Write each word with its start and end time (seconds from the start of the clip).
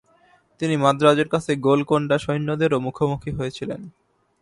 তিনি 0.61 0.75
মাদ্রাজের 0.77 1.27
কাছে 1.29 1.51
গোলকোন্ডা 1.57 2.17
সৈন্যদেরও 2.17 2.77
মুখোমুখি 2.79 3.31
হয়েছিলেন। 3.31 3.81